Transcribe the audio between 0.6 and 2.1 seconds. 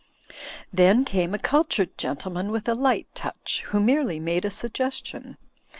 Then came a cultured